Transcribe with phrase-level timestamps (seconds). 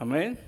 [0.00, 0.38] Amén.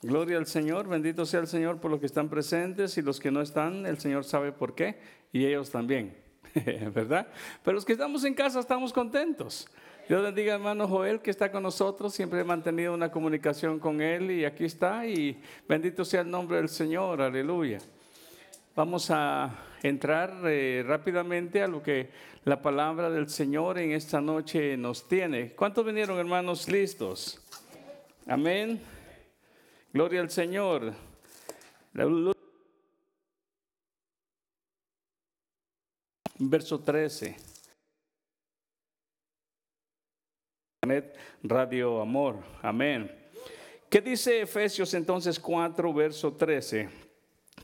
[0.00, 3.32] Gloria al Señor, bendito sea el Señor por los que están presentes y los que
[3.32, 5.00] no están, el Señor sabe por qué
[5.32, 6.16] y ellos también,
[6.94, 7.26] ¿verdad?
[7.64, 9.66] Pero los que estamos en casa estamos contentos.
[10.08, 14.30] Dios bendiga hermano Joel que está con nosotros, siempre he mantenido una comunicación con él
[14.30, 17.78] y aquí está y bendito sea el nombre del Señor, aleluya.
[18.76, 19.52] Vamos a
[19.82, 22.10] entrar eh, rápidamente a lo que
[22.44, 25.54] la palabra del Señor en esta noche nos tiene.
[25.56, 27.42] ¿Cuántos vinieron hermanos listos?
[28.30, 28.78] Amén.
[29.90, 30.92] Gloria al Señor.
[36.38, 37.36] Verso 13.
[41.42, 42.44] Radio Amor.
[42.60, 43.10] Amén.
[43.88, 46.90] ¿Qué dice Efesios entonces 4, verso 13?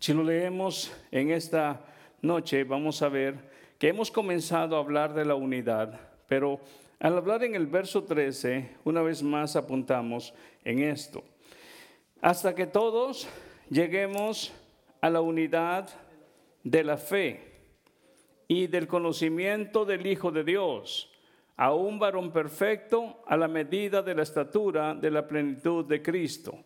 [0.00, 1.84] Si lo leemos en esta
[2.22, 6.58] noche, vamos a ver que hemos comenzado a hablar de la unidad, pero
[7.05, 10.33] al hablar en el verso 13, una vez más apuntamos
[10.64, 11.23] en esto.
[12.20, 13.28] Hasta que todos
[13.70, 14.52] lleguemos
[15.00, 15.89] a la unidad
[16.62, 17.52] de la fe
[18.48, 21.11] y del conocimiento del Hijo de Dios,
[21.56, 26.58] a un varón perfecto a la medida de la estatura de la plenitud de Cristo.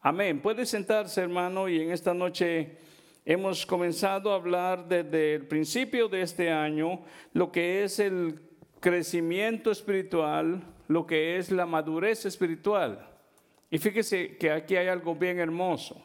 [0.00, 0.40] Amén.
[0.40, 2.78] Puede sentarse, hermano, y en esta noche
[3.24, 7.00] hemos comenzado a hablar desde el principio de este año
[7.32, 8.40] lo que es el
[8.80, 13.13] crecimiento espiritual, lo que es la madurez espiritual.
[13.74, 16.00] Y fíjese que aquí hay algo bien hermoso.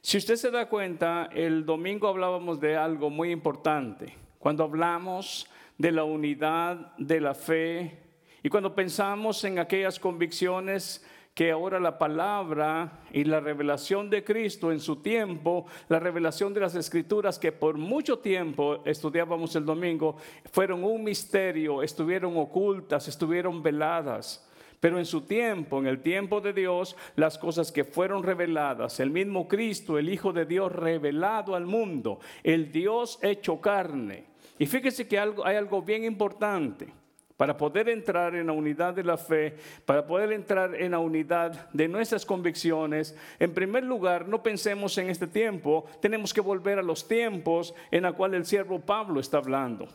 [0.00, 4.16] Si usted se da cuenta, el domingo hablábamos de algo muy importante.
[4.40, 8.00] Cuando hablamos de la unidad de la fe
[8.42, 14.72] y cuando pensamos en aquellas convicciones que ahora la palabra y la revelación de Cristo
[14.72, 20.16] en su tiempo, la revelación de las escrituras que por mucho tiempo estudiábamos el domingo,
[20.50, 24.47] fueron un misterio, estuvieron ocultas, estuvieron veladas.
[24.80, 29.10] Pero en su tiempo, en el tiempo de Dios, las cosas que fueron reveladas, el
[29.10, 34.26] mismo Cristo, el Hijo de Dios revelado al mundo, el Dios hecho carne.
[34.58, 36.88] Y fíjese que hay algo bien importante.
[37.36, 41.70] Para poder entrar en la unidad de la fe, para poder entrar en la unidad
[41.72, 46.82] de nuestras convicciones, en primer lugar, no pensemos en este tiempo, tenemos que volver a
[46.82, 49.86] los tiempos en la cual el siervo Pablo está hablando.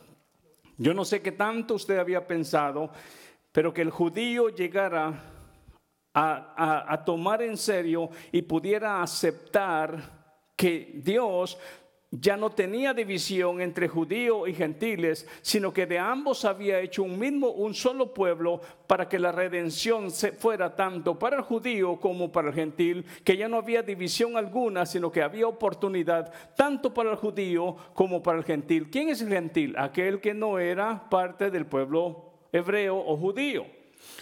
[0.78, 2.92] Yo no sé qué tanto usted había pensado,
[3.54, 5.14] pero que el judío llegara
[6.14, 10.24] a, a tomar en serio y pudiera aceptar
[10.58, 11.58] que Dios
[12.20, 17.18] ya no tenía división entre judíos y gentiles, sino que de ambos había hecho un
[17.18, 22.32] mismo, un solo pueblo para que la redención se fuera tanto para el judío como
[22.32, 27.12] para el gentil, que ya no había división alguna, sino que había oportunidad tanto para
[27.12, 28.92] el judío como para el gentil.
[28.92, 29.76] ¿Quién es el gentil?
[29.76, 33.66] Aquel que no era parte del pueblo hebreo o judío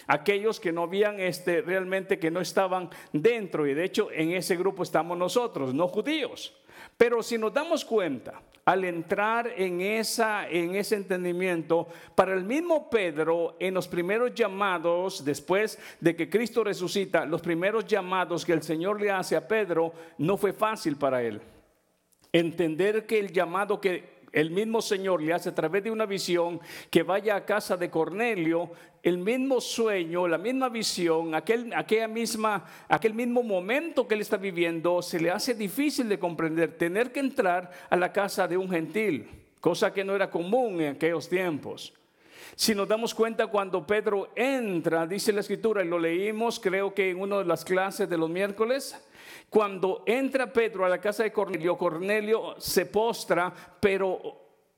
[0.06, 4.56] aquellos que no habían este realmente que no estaban dentro y de hecho en ese
[4.56, 6.56] grupo estamos nosotros, no judíos.
[6.96, 12.88] Pero si nos damos cuenta, al entrar en, esa, en ese entendimiento, para el mismo
[12.88, 18.62] Pedro, en los primeros llamados, después de que Cristo resucita, los primeros llamados que el
[18.62, 21.40] Señor le hace a Pedro, no fue fácil para él.
[22.32, 26.60] Entender que el llamado que el mismo Señor le hace a través de una visión
[26.90, 28.70] que vaya a casa de Cornelio,
[29.02, 34.38] el mismo sueño, la misma visión, aquel, aquella misma, aquel mismo momento que él está
[34.38, 38.70] viviendo, se le hace difícil de comprender, tener que entrar a la casa de un
[38.70, 39.28] gentil,
[39.60, 41.92] cosa que no era común en aquellos tiempos.
[42.54, 47.10] Si nos damos cuenta cuando Pedro entra, dice la escritura, y lo leímos creo que
[47.10, 48.96] en una de las clases de los miércoles,
[49.52, 54.18] cuando entra Pedro a la casa de Cornelio, Cornelio se postra, pero,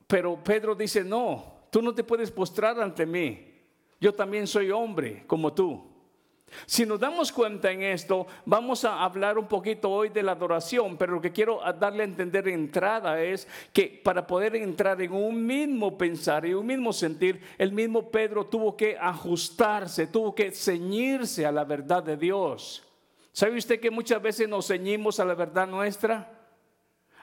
[0.04, 3.52] pero Pedro dice, no, tú no te puedes postrar ante mí.
[4.00, 5.80] Yo también soy hombre como tú.
[6.66, 10.96] Si nos damos cuenta en esto, vamos a hablar un poquito hoy de la adoración,
[10.96, 15.12] pero lo que quiero darle a entender de entrada es que para poder entrar en
[15.12, 20.50] un mismo pensar y un mismo sentir, el mismo Pedro tuvo que ajustarse, tuvo que
[20.50, 22.84] ceñirse a la verdad de Dios.
[23.34, 26.30] ¿Sabe usted que muchas veces nos ceñimos a la verdad nuestra?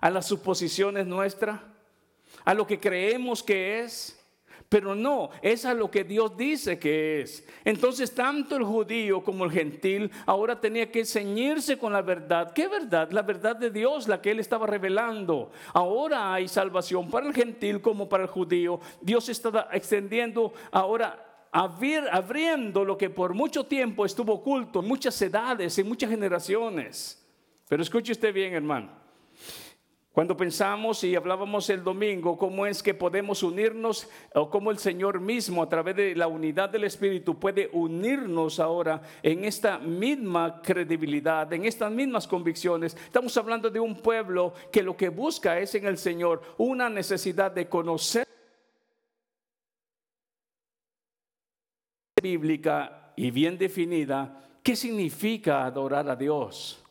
[0.01, 1.61] A las suposiciones nuestras,
[2.43, 4.17] a lo que creemos que es.
[4.67, 7.47] Pero no, es a lo que Dios dice que es.
[7.63, 12.51] Entonces, tanto el judío como el gentil ahora tenía que ceñirse con la verdad.
[12.51, 13.09] ¿Qué verdad?
[13.11, 15.51] La verdad de Dios, la que él estaba revelando.
[15.73, 18.81] Ahora hay salvación para el gentil como para el judío.
[19.01, 25.77] Dios está extendiendo ahora abriendo lo que por mucho tiempo estuvo oculto en muchas edades,
[25.77, 27.17] en muchas generaciones.
[27.67, 29.01] Pero escuche usted bien, hermano.
[30.13, 35.21] Cuando pensamos y hablábamos el domingo cómo es que podemos unirnos o cómo el Señor
[35.21, 41.51] mismo a través de la unidad del Espíritu puede unirnos ahora en esta misma credibilidad,
[41.53, 42.93] en estas mismas convicciones.
[42.93, 47.49] Estamos hablando de un pueblo que lo que busca es en el Señor una necesidad
[47.49, 48.27] de conocer
[52.21, 56.83] bíblica y bien definida qué significa adorar a Dios.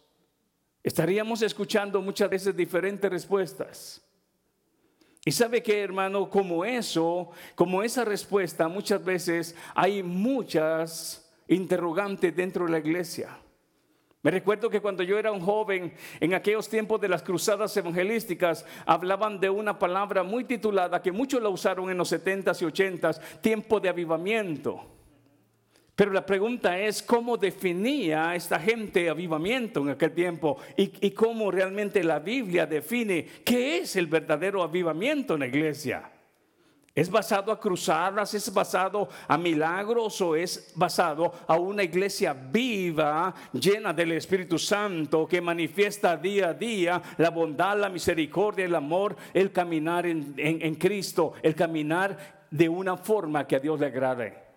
[0.83, 4.03] Estaríamos escuchando muchas veces diferentes respuestas.
[5.25, 12.65] Y sabe que, hermano, como eso, como esa respuesta, muchas veces hay muchas interrogantes dentro
[12.65, 13.39] de la iglesia.
[14.23, 18.67] Me recuerdo que cuando yo era un joven, en aquellos tiempos de las cruzadas evangelísticas,
[18.87, 23.41] hablaban de una palabra muy titulada que muchos la usaron en los 70s y 80s,
[23.41, 25.00] tiempo de avivamiento.
[26.01, 32.03] Pero la pregunta es cómo definía esta gente avivamiento en aquel tiempo y, cómo realmente
[32.03, 36.11] la Biblia define qué es el verdadero avivamiento en la iglesia.
[36.95, 38.33] ¿Es basado a cruzadas?
[38.33, 40.19] ¿Es basado a milagros?
[40.23, 46.55] ¿O es basado a una iglesia viva, llena del Espíritu Santo, que manifiesta día a
[46.55, 52.71] día la bondad, la misericordia, el amor, el caminar en, en Cristo, el caminar de
[52.71, 54.50] una forma que a Dios le agrade?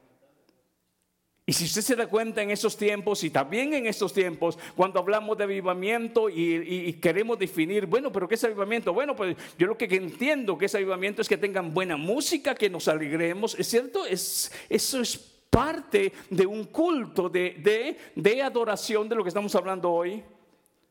[1.45, 4.99] Y si usted se da cuenta en esos tiempos y también en estos tiempos, cuando
[4.99, 8.93] hablamos de avivamiento y, queremos definir, bueno, pero ¿qué es avivamiento?
[8.93, 12.69] Bueno, pues yo lo que entiendo que es avivamiento es que tengan buena música, que
[12.69, 14.05] nos alegremos, ¿es cierto?
[14.05, 15.17] Es, eso es
[15.49, 20.23] parte de un culto de, de adoración de lo que estamos hablando hoy.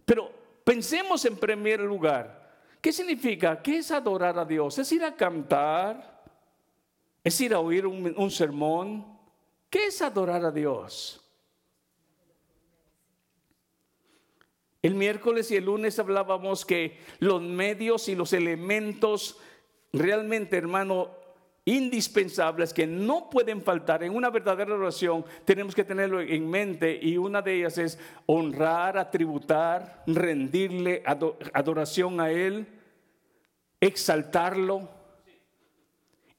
[0.04, 0.31] Pero
[0.64, 3.62] pensemos en primer lugar, ¿qué significa?
[3.62, 4.78] ¿Qué es adorar a Dios?
[4.78, 6.22] ¿Es ir a cantar?
[7.25, 9.22] ¿Es ir a oír un, un sermón?
[9.73, 11.19] ¿Qué es adorar a Dios?
[14.83, 19.39] El miércoles y el lunes hablábamos que los medios y los elementos
[19.95, 21.13] realmente, hermano,
[21.65, 27.17] indispensables que no pueden faltar en una verdadera oración, tenemos que tenerlo en mente y
[27.17, 31.03] una de ellas es honrar, atributar, rendirle
[31.55, 32.67] adoración a Él,
[33.81, 35.01] exaltarlo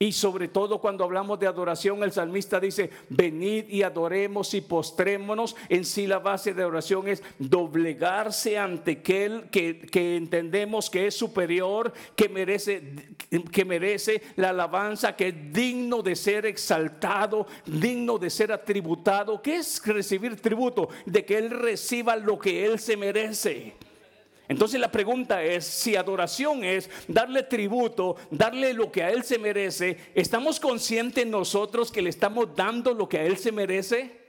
[0.03, 5.55] y sobre todo cuando hablamos de adoración, el salmista dice, venid y adoremos y postrémonos.
[5.69, 11.15] En sí la base de oración es doblegarse ante aquel que, que entendemos que es
[11.15, 12.83] superior, que merece,
[13.49, 19.41] que merece la alabanza, que es digno de ser exaltado, digno de ser atributado.
[19.41, 20.89] ¿Qué es recibir tributo?
[21.05, 23.75] De que Él reciba lo que Él se merece.
[24.47, 29.39] Entonces la pregunta es, si adoración es darle tributo, darle lo que a Él se
[29.39, 34.22] merece, ¿estamos conscientes nosotros que le estamos dando lo que a Él se merece?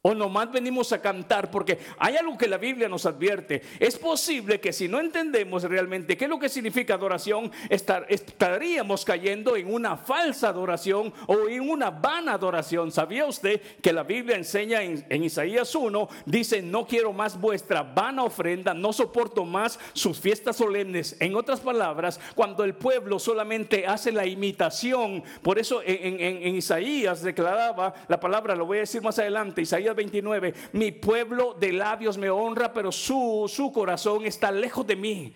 [0.00, 3.62] O nomás venimos a cantar porque hay algo que la Biblia nos advierte.
[3.80, 9.56] Es posible que si no entendemos realmente qué es lo que significa adoración, estaríamos cayendo
[9.56, 12.92] en una falsa adoración o en una vana adoración.
[12.92, 16.08] ¿Sabía usted que la Biblia enseña en, Isaías 1?
[16.26, 21.16] Dice, no quiero más vuestra vana ofrenda, no soporto más sus fiestas solemnes.
[21.18, 27.20] En otras palabras, cuando el pueblo solamente hace la imitación, por eso en, en Isaías
[27.20, 32.18] declaraba la palabra, lo voy a decir más adelante, Isaías 29, mi pueblo de labios
[32.18, 35.34] me honra, pero su, su corazón está lejos de mí.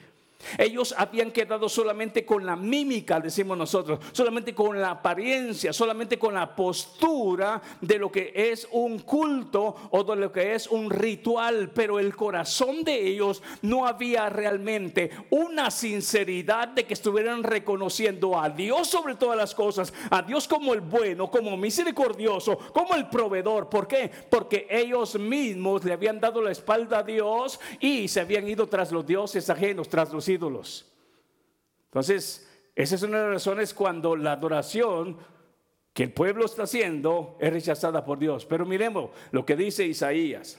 [0.58, 6.34] Ellos habían quedado solamente con la mímica, decimos nosotros, solamente con la apariencia, solamente con
[6.34, 11.70] la postura de lo que es un culto o de lo que es un ritual,
[11.74, 18.50] pero el corazón de ellos no había realmente una sinceridad de que estuvieran reconociendo a
[18.50, 23.68] Dios sobre todas las cosas, a Dios como el bueno, como misericordioso, como el proveedor.
[23.68, 24.10] ¿Por qué?
[24.30, 28.92] Porque ellos mismos le habían dado la espalda a Dios y se habían ido tras
[28.92, 30.28] los dioses ajenos, tras los
[31.84, 35.18] Entonces, esa es una de las razones cuando la adoración
[35.92, 38.46] que el pueblo está haciendo es rechazada por Dios.
[38.46, 40.58] Pero miremos lo que dice Isaías.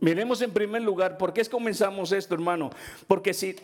[0.00, 2.70] Miremos en primer lugar, ¿por qué comenzamos esto, hermano?
[3.06, 3.56] Porque si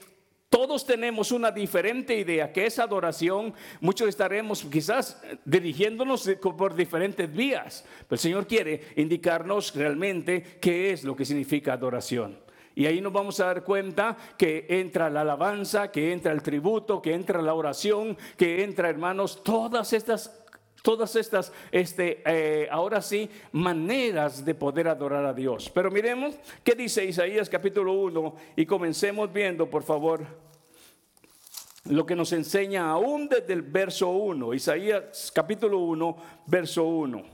[0.48, 7.84] todos tenemos una diferente idea que es adoración, muchos estaremos quizás dirigiéndonos por diferentes vías.
[8.08, 12.45] Pero el Señor quiere indicarnos realmente qué es lo que significa adoración.
[12.76, 17.00] Y ahí nos vamos a dar cuenta que entra la alabanza, que entra el tributo,
[17.00, 20.42] que entra la oración, que entra, hermanos, todas estas
[20.82, 25.68] todas estas, este, eh, ahora sí, maneras de poder adorar a Dios.
[25.74, 30.24] Pero miremos qué dice Isaías capítulo 1 y comencemos viendo, por favor,
[31.86, 36.16] lo que nos enseña aún desde el verso 1, Isaías capítulo 1,
[36.46, 37.24] verso 1.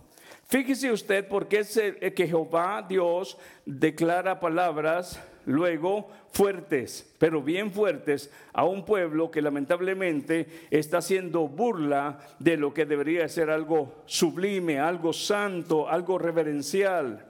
[0.46, 1.78] Fíjese usted porque es
[2.14, 10.46] que Jehová Dios declara palabras luego fuertes, pero bien fuertes, a un pueblo que lamentablemente
[10.70, 17.26] está haciendo burla de lo que debería ser algo sublime, algo santo, algo reverencial.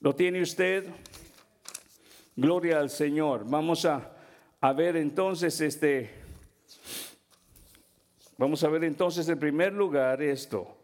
[0.00, 0.84] ¿Lo tiene usted?
[2.36, 3.48] Gloria al Señor.
[3.48, 4.12] Vamos a,
[4.60, 6.10] a ver entonces este.
[8.36, 10.75] Vamos a ver entonces en primer lugar esto.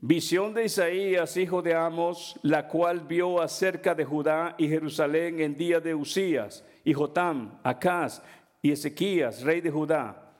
[0.00, 5.56] Visión de Isaías, hijo de Amos, la cual vio acerca de Judá y Jerusalén en
[5.56, 8.22] día de Usías, y Jotam, Acaz
[8.60, 10.34] y Ezequías, rey de Judá.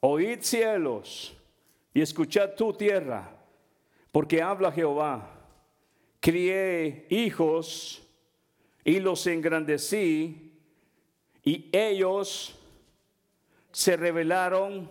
[0.00, 1.36] Oíd cielos
[1.92, 3.30] y escuchad tu tierra,
[4.10, 5.28] porque habla Jehová.
[6.18, 8.02] Crié hijos
[8.82, 10.58] y los engrandecí,
[11.44, 12.58] y ellos
[13.72, 14.88] se rebelaron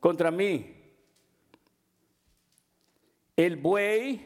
[0.00, 0.79] contra mí
[3.46, 4.20] el buey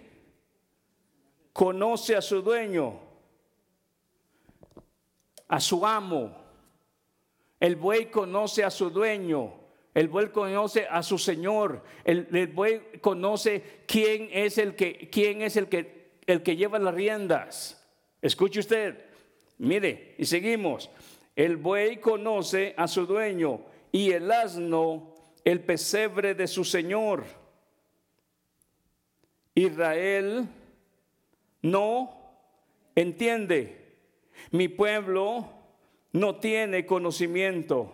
[1.52, 2.98] conoce a su dueño,
[5.46, 6.36] a su amo.
[7.60, 9.54] El buey conoce a su dueño.
[9.94, 11.84] El buey conoce a su señor.
[12.04, 16.94] El, buey conoce quién es el que quién es el que el que lleva las
[16.94, 17.86] riendas.
[18.20, 19.04] Escuche usted.
[19.58, 20.90] Mire, y seguimos.
[21.36, 23.60] El buey conoce a su dueño
[23.92, 27.43] y el asno el pesebre de su señor.
[29.54, 30.48] Israel
[31.62, 32.10] no
[32.94, 33.96] entiende.
[34.50, 35.48] Mi pueblo
[36.12, 37.92] no tiene conocimiento.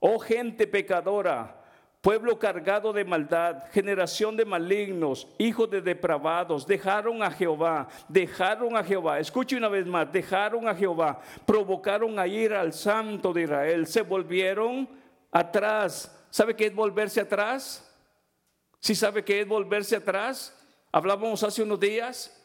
[0.00, 1.62] Oh gente pecadora,
[2.00, 8.82] pueblo cargado de maldad, generación de malignos, hijos de depravados, dejaron a Jehová, dejaron a
[8.82, 9.20] Jehová.
[9.20, 14.02] Escuche una vez más, dejaron a Jehová, provocaron a ir al santo de Israel, se
[14.02, 14.88] volvieron
[15.30, 16.26] atrás.
[16.30, 17.91] ¿Sabe qué es volverse atrás?
[18.82, 20.52] Si sabe que es volverse atrás,
[20.90, 22.41] hablábamos hace unos días,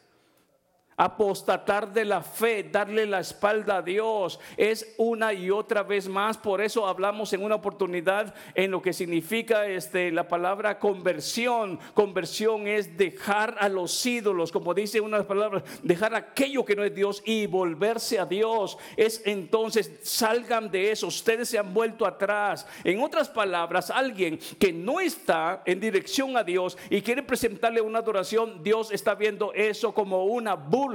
[0.98, 6.36] apostatar de la fe, darle la espalda a Dios, es una y otra vez más.
[6.36, 11.78] Por eso hablamos en una oportunidad en lo que significa este, la palabra conversión.
[11.94, 16.74] Conversión es dejar a los ídolos, como dice una de las palabras, dejar aquello que
[16.74, 18.76] no es Dios y volverse a Dios.
[18.96, 22.66] Es entonces, salgan de eso, ustedes se han vuelto atrás.
[22.82, 28.00] En otras palabras, alguien que no está en dirección a Dios y quiere presentarle una
[28.00, 30.87] adoración, Dios está viendo eso como una burla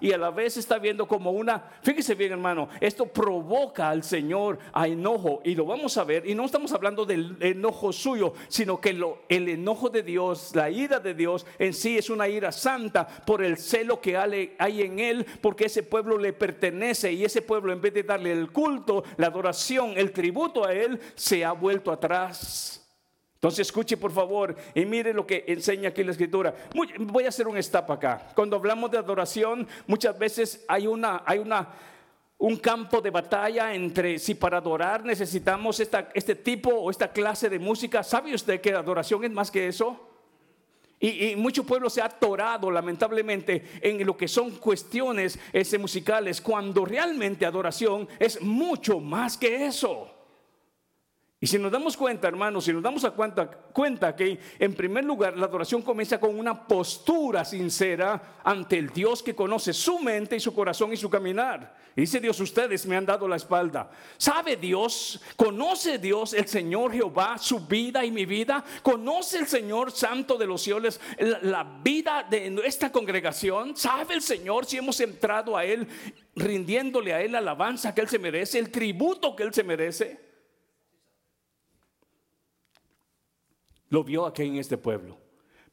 [0.00, 4.58] y a la vez está viendo como una, fíjese bien hermano, esto provoca al Señor
[4.72, 8.80] a enojo y lo vamos a ver y no estamos hablando del enojo suyo, sino
[8.80, 12.52] que lo, el enojo de Dios, la ira de Dios en sí es una ira
[12.52, 17.42] santa por el celo que hay en él, porque ese pueblo le pertenece y ese
[17.42, 21.52] pueblo en vez de darle el culto, la adoración, el tributo a él, se ha
[21.52, 22.87] vuelto atrás.
[23.38, 26.52] Entonces escuche por favor y mire lo que enseña aquí la escritura.
[26.98, 28.32] voy a hacer un stop acá.
[28.34, 31.68] Cuando hablamos de adoración, muchas veces hay una, hay una,
[32.38, 37.48] un campo de batalla entre si para adorar necesitamos esta, este tipo o esta clase
[37.48, 38.02] de música.
[38.02, 40.08] ¿Sabe usted que adoración es más que eso?
[40.98, 46.40] Y, y, mucho pueblo se ha atorado lamentablemente en lo que son cuestiones ese, musicales,
[46.40, 50.17] cuando realmente adoración es mucho más que eso.
[51.40, 55.36] Y si nos damos cuenta, hermanos, si nos damos a cuenta, que en primer lugar
[55.36, 60.40] la adoración comienza con una postura sincera ante el Dios que conoce su mente y
[60.40, 61.76] su corazón y su caminar.
[61.94, 63.88] Y dice Dios, ustedes me han dado la espalda.
[64.16, 65.20] ¿Sabe Dios?
[65.36, 68.64] ¿Conoce Dios el Señor Jehová su vida y mi vida?
[68.82, 73.76] ¿Conoce el Señor Santo de los cielos la, la vida de nuestra congregación?
[73.76, 75.86] ¿Sabe el Señor si hemos entrado a Él
[76.34, 80.27] rindiéndole a Él la alabanza que Él se merece, el tributo que Él se merece?
[83.90, 85.16] Lo vio aquí en este pueblo.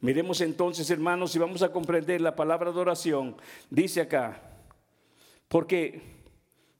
[0.00, 3.36] Miremos entonces, hermanos, y vamos a comprender la palabra de oración.
[3.70, 4.40] Dice acá,
[5.48, 6.00] porque,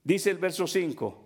[0.03, 1.17] dice el verso 5,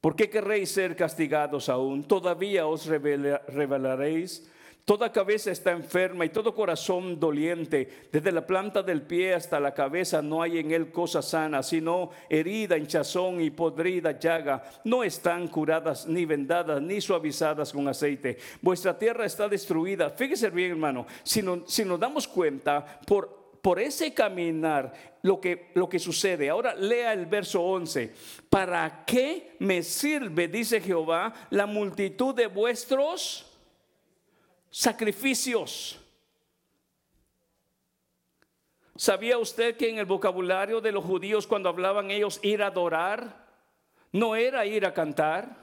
[0.00, 2.04] ¿por qué querréis ser castigados aún?
[2.04, 4.50] ¿Todavía os revelaréis?
[4.90, 8.08] Toda cabeza está enferma y todo corazón doliente.
[8.10, 12.10] Desde la planta del pie hasta la cabeza no hay en él cosa sana, sino
[12.28, 14.64] herida, hinchazón y podrida llaga.
[14.82, 18.36] No están curadas ni vendadas ni suavizadas con aceite.
[18.60, 20.10] Vuestra tierra está destruida.
[20.10, 25.86] Fíjese bien, hermano, si, si nos damos cuenta por por ese caminar lo que, lo
[25.86, 26.48] que sucede.
[26.48, 28.10] Ahora lea el verso 11.
[28.48, 33.49] ¿Para qué me sirve, dice Jehová, la multitud de vuestros
[34.70, 35.98] sacrificios.
[38.96, 43.48] ¿Sabía usted que en el vocabulario de los judíos cuando hablaban ellos ir a adorar,
[44.12, 45.58] no era ir a cantar?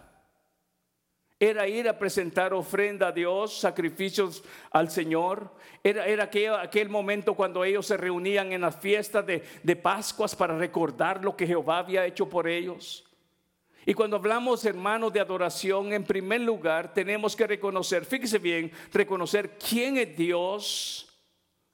[1.39, 5.51] Era ir a presentar ofrenda a Dios, sacrificios al Señor.
[5.83, 10.35] Era, era aquel, aquel, momento cuando ellos se reunían en las fiestas de, de Pascuas
[10.35, 13.06] para recordar lo que Jehová había hecho por ellos.
[13.89, 19.57] Y cuando hablamos, hermanos, de adoración, en primer lugar tenemos que reconocer, fíjese bien, reconocer
[19.57, 21.07] quién es Dios,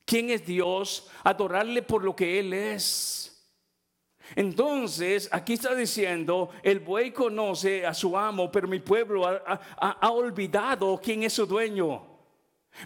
[0.05, 3.51] quién es Dios, adorarle por lo que Él es.
[4.35, 11.01] Entonces, aquí está diciendo, el buey conoce a su amo, pero mi pueblo ha, olvidado
[11.03, 12.05] quién es su dueño.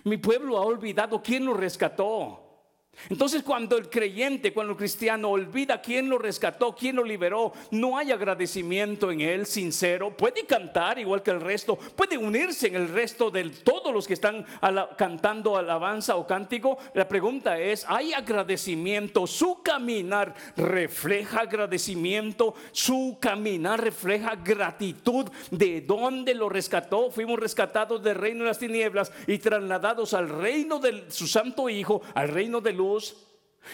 [0.06, 2.47] Mi pueblo ha olvidado quién lo rescató.
[3.10, 7.98] Entonces cuando el creyente, cuando el cristiano olvida quién lo rescató, quién lo liberó, no
[7.98, 10.16] hay agradecimiento en él sincero.
[10.16, 14.14] Puede cantar igual que el resto, puede unirse en el resto de todos los que
[14.14, 14.46] están
[14.98, 16.78] cantando alabanza o cántico.
[16.94, 19.28] La pregunta es, ¿hay agradecimiento?
[19.28, 27.12] Su caminar refleja agradecimiento, su caminar refleja gratitud de dónde lo rescató.
[27.12, 32.02] Fuimos rescatados del reino de las tinieblas y trasladados al reino de su santo Hijo,
[32.14, 32.87] al reino de luz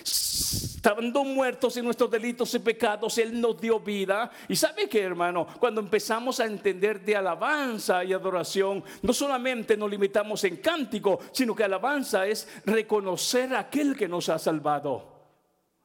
[0.01, 4.32] Estando muertos en nuestros delitos y pecados, Él nos dio vida.
[4.48, 9.89] Y sabe que, hermano, cuando empezamos a entender de alabanza y adoración, no solamente nos
[9.89, 15.13] limitamos en cántico, sino que alabanza es reconocer a aquel que nos ha salvado.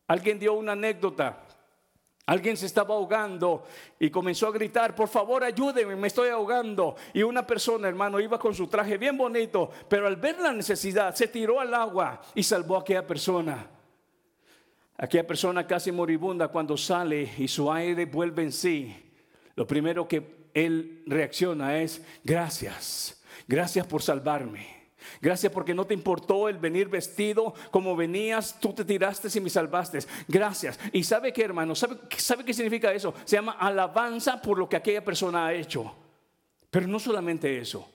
[0.06, 1.44] Alguien dio una anécdota.
[2.28, 3.64] Alguien se estaba ahogando
[3.99, 6.94] y comenzó a gritar, por favor ayúdenme, me estoy ahogando.
[7.14, 11.14] Y una persona, hermano, iba con su traje bien bonito, pero al ver la necesidad
[11.14, 13.70] se tiró al agua y salvó a aquella persona.
[14.99, 18.94] Aquella persona casi moribunda cuando sale y su aire vuelve en sí,
[19.54, 24.77] lo primero que él reacciona es, gracias, gracias por salvarme.
[25.20, 29.50] Gracias porque no te importó el venir vestido como venías, tú te tiraste y me
[29.50, 29.98] salvaste.
[30.26, 30.78] Gracias.
[30.92, 33.14] Y sabe qué, hermano, ¿Sabe, ¿sabe qué significa eso?
[33.24, 35.94] Se llama alabanza por lo que aquella persona ha hecho.
[36.70, 37.88] Pero no solamente eso.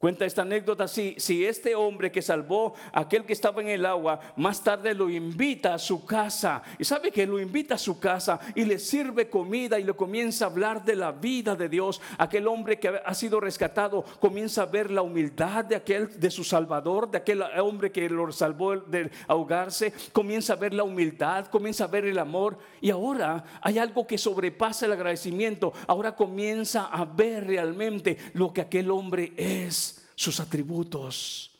[0.00, 4.18] Cuenta esta anécdota, si, si este hombre que salvó aquel que estaba en el agua,
[4.34, 8.40] más tarde lo invita a su casa, y sabe que lo invita a su casa
[8.54, 12.48] y le sirve comida y le comienza a hablar de la vida de Dios, aquel
[12.48, 17.10] hombre que ha sido rescatado comienza a ver la humildad de aquel, de su Salvador,
[17.10, 21.88] de aquel hombre que lo salvó de ahogarse, comienza a ver la humildad, comienza a
[21.88, 27.46] ver el amor, y ahora hay algo que sobrepasa el agradecimiento, ahora comienza a ver
[27.46, 29.89] realmente lo que aquel hombre es
[30.20, 31.50] sus atributos.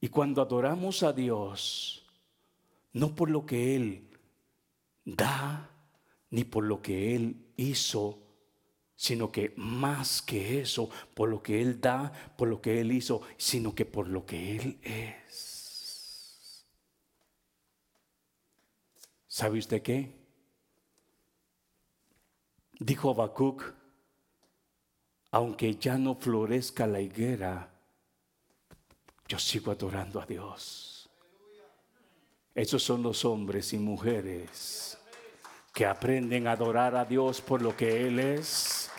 [0.00, 2.06] Y cuando adoramos a Dios,
[2.92, 4.08] no por lo que Él
[5.04, 5.68] da,
[6.30, 8.20] ni por lo que Él hizo,
[8.94, 13.22] sino que más que eso, por lo que Él da, por lo que Él hizo,
[13.36, 16.64] sino que por lo que Él es.
[19.26, 20.14] ¿Sabe usted qué?
[22.78, 23.77] Dijo Habacuc,
[25.30, 27.68] aunque ya no florezca la higuera,
[29.26, 31.08] yo sigo adorando a Dios.
[32.54, 34.98] Esos son los hombres y mujeres
[35.72, 38.90] que aprenden a adorar a Dios por lo que Él es.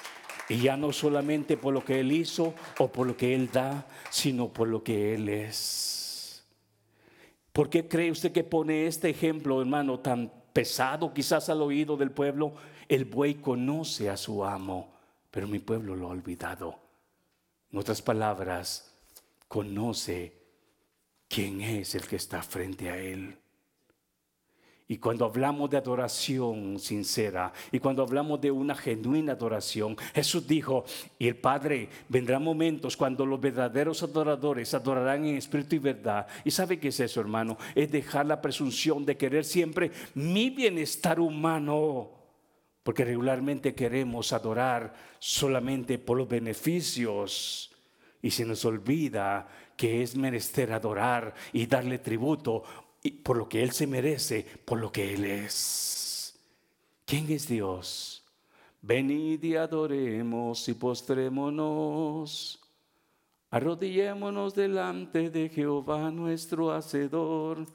[0.47, 3.85] Y ya no solamente por lo que Él hizo o por lo que Él da,
[4.09, 6.43] sino por lo que Él es.
[7.51, 12.11] ¿Por qué cree usted que pone este ejemplo, hermano, tan pesado quizás al oído del
[12.11, 12.53] pueblo?
[12.87, 14.98] El buey conoce a su amo
[15.31, 16.79] pero mi pueblo lo ha olvidado.
[17.71, 18.93] En otras palabras,
[19.47, 20.33] conoce
[21.27, 23.37] quién es el que está frente a él.
[24.91, 30.83] Y cuando hablamos de adoración sincera y cuando hablamos de una genuina adoración, Jesús dijo,
[31.19, 36.25] y el Padre, vendrán momentos cuando los verdaderos adoradores adorarán en espíritu y verdad.
[36.43, 37.55] ¿Y sabe qué es eso, hermano?
[37.75, 42.18] Es dejar la presunción de querer siempre mi bienestar humano
[42.83, 47.71] porque regularmente queremos adorar solamente por los beneficios
[48.21, 52.63] y se nos olvida que es menester adorar y darle tributo
[53.23, 56.37] por lo que Él se merece, por lo que Él es.
[57.05, 58.25] ¿Quién es Dios?
[58.81, 62.59] Venid y adoremos y postrémonos.
[63.51, 67.65] Arrodillémonos delante de Jehová nuestro Hacedor.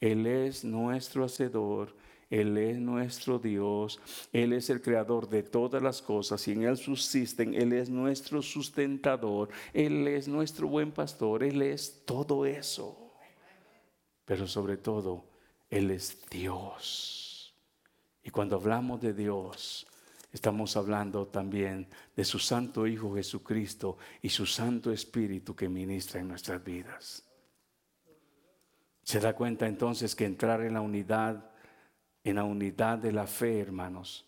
[0.00, 1.97] Él es nuestro Hacedor
[2.30, 4.00] él es nuestro Dios,
[4.32, 8.42] Él es el creador de todas las cosas y en Él subsisten, Él es nuestro
[8.42, 13.14] sustentador, Él es nuestro buen pastor, Él es todo eso.
[14.26, 15.24] Pero sobre todo,
[15.70, 17.54] Él es Dios.
[18.22, 19.86] Y cuando hablamos de Dios,
[20.30, 26.28] estamos hablando también de su Santo Hijo Jesucristo y su Santo Espíritu que ministra en
[26.28, 27.24] nuestras vidas.
[29.02, 31.52] Se da cuenta entonces que entrar en la unidad
[32.24, 34.26] en la unidad de la fe, hermanos,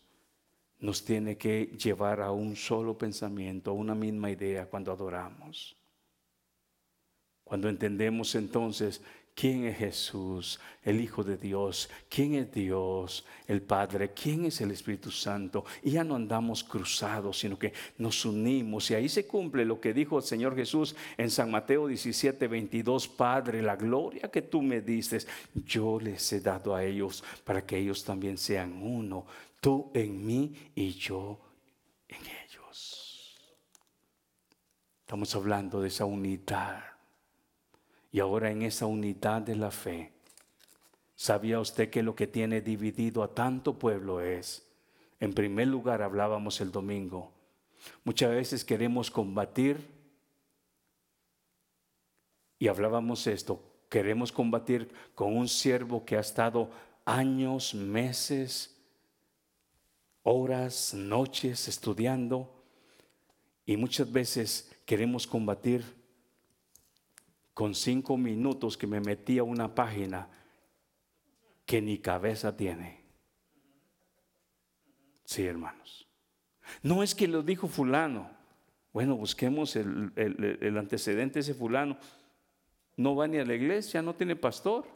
[0.79, 5.77] nos tiene que llevar a un solo pensamiento, a una misma idea cuando adoramos.
[7.45, 9.03] Cuando entendemos entonces
[9.35, 14.71] quién es Jesús, el Hijo de Dios, quién es Dios, el Padre, quién es el
[14.71, 18.91] Espíritu Santo, y ya no andamos cruzados, sino que nos unimos.
[18.91, 23.09] Y ahí se cumple lo que dijo el Señor Jesús en San Mateo 17, 22,
[23.09, 25.19] Padre, la gloria que tú me diste,
[25.55, 29.27] yo les he dado a ellos para que ellos también sean uno,
[29.61, 31.41] tú en mí y yo
[32.09, 33.39] en ellos.
[35.01, 37.00] Estamos hablando de esa unidad
[38.13, 40.13] y ahora en esa unidad de la fe,
[41.15, 44.67] ¿sabía usted que lo que tiene dividido a tanto pueblo es?
[45.21, 47.31] En primer lugar, hablábamos el domingo,
[48.05, 49.87] muchas veces queremos combatir
[52.59, 56.71] y hablábamos esto, queremos combatir con un siervo que ha estado
[57.05, 58.77] años, meses,
[60.23, 62.51] horas, noches estudiando
[63.67, 66.00] y muchas veces queremos combatir
[67.61, 70.31] con cinco minutos que me metí a una página
[71.67, 73.05] que ni cabeza tiene.
[75.27, 76.09] Sí, hermanos.
[76.83, 78.31] No es que lo dijo fulano.
[78.95, 81.99] Bueno, busquemos el, el antecedente de ese fulano.
[82.97, 84.87] No va ni a la iglesia, no tiene pastor.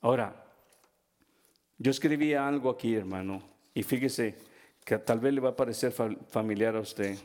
[0.00, 0.42] Ahora,
[1.76, 4.34] yo escribía algo aquí, hermano, y fíjese
[4.84, 7.16] que tal vez le va a parecer familiar a usted.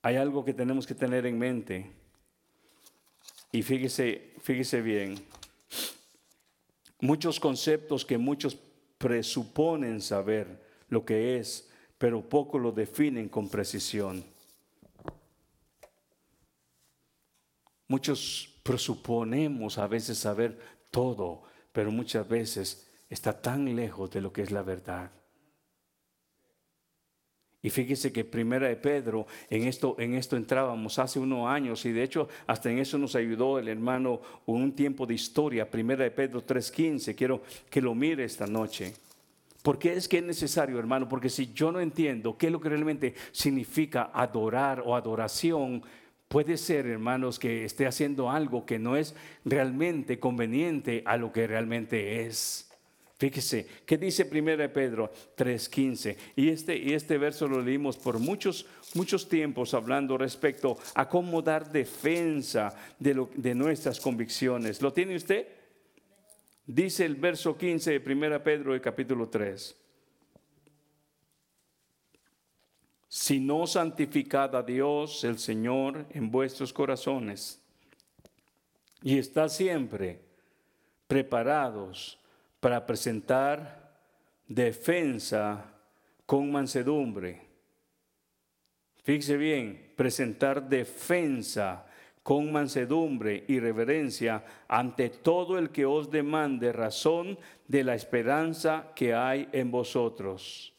[0.00, 1.92] Hay algo que tenemos que tener en mente.
[3.52, 5.22] Y fíjese, fíjese bien.
[6.98, 8.56] Muchos conceptos que muchos
[8.96, 14.24] presuponen saber lo que es, pero poco lo definen con precisión.
[17.86, 20.58] Muchos presuponemos a veces saber
[20.90, 25.10] todo, pero muchas veces está tan lejos de lo que es la verdad.
[27.62, 31.90] Y fíjese que primera de Pedro, en esto, en esto entrábamos hace unos años y
[31.90, 36.12] de hecho hasta en eso nos ayudó el hermano un tiempo de historia, primera de
[36.12, 38.94] Pedro 3.15, quiero que lo mire esta noche.
[39.62, 41.08] ¿Por qué es que es necesario, hermano?
[41.08, 45.82] Porque si yo no entiendo qué es lo que realmente significa adorar o adoración,
[46.28, 51.48] puede ser, hermanos, que esté haciendo algo que no es realmente conveniente a lo que
[51.48, 52.65] realmente es.
[53.18, 56.16] Fíjese, ¿qué dice 1 Pedro 3:15?
[56.36, 61.40] Y este, y este verso lo leímos por muchos, muchos tiempos hablando respecto a cómo
[61.40, 64.82] dar defensa de, de nuestras convicciones.
[64.82, 65.48] ¿Lo tiene usted?
[66.66, 69.74] Dice el verso 15 de 1 Pedro del capítulo 3.
[73.08, 77.62] Si no santificad a Dios el Señor en vuestros corazones
[79.00, 80.20] y está siempre
[81.06, 82.18] preparados
[82.60, 83.98] para presentar
[84.46, 85.64] defensa
[86.24, 87.46] con mansedumbre.
[89.02, 91.86] Fíjese bien, presentar defensa
[92.22, 97.38] con mansedumbre y reverencia ante todo el que os demande razón
[97.68, 100.74] de la esperanza que hay en vosotros.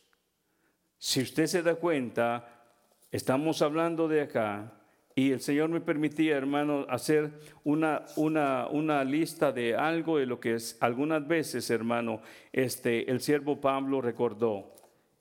[0.98, 2.66] Si usted se da cuenta,
[3.12, 4.77] estamos hablando de acá
[5.17, 10.39] y el Señor me permitía, hermano, hacer una, una, una, lista de algo de lo
[10.39, 12.21] que es algunas veces, hermano,
[12.53, 14.75] este, el siervo Pablo recordó.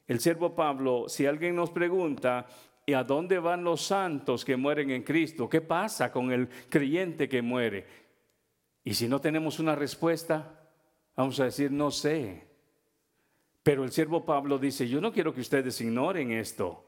[0.07, 2.47] El siervo Pablo, si alguien nos pregunta,
[2.85, 5.49] ¿y a dónde van los santos que mueren en Cristo?
[5.49, 7.87] ¿Qué pasa con el creyente que muere?
[8.85, 10.69] Y si no tenemos una respuesta,
[11.17, 12.47] vamos a decir, no sé.
[13.63, 16.86] Pero el siervo Pablo dice, yo no quiero que ustedes ignoren esto.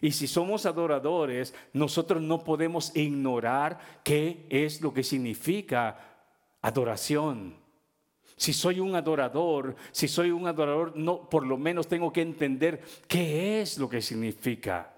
[0.00, 5.98] Y si somos adoradores, nosotros no podemos ignorar qué es lo que significa
[6.62, 7.56] adoración.
[8.36, 12.80] Si soy un adorador, si soy un adorador, no, por lo menos tengo que entender
[13.06, 14.90] qué es lo que significa.